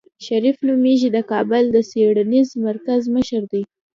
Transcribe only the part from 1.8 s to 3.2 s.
څېړنيز مرکز